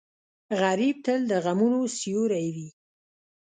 [0.61, 2.69] غریب تل د غمونو سیوری وي